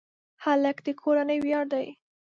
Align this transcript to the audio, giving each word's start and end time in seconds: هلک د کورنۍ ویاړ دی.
هلک 0.43 0.77
د 0.85 0.87
کورنۍ 1.01 1.37
ویاړ 1.41 1.65
دی. 1.73 1.87